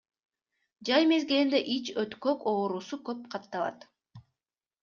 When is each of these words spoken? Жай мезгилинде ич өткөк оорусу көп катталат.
Жай 0.89 1.05
мезгилинде 1.11 1.59
ич 1.75 1.91
өткөк 2.05 2.49
оорусу 2.55 3.01
көп 3.11 3.23
катталат. 3.37 3.87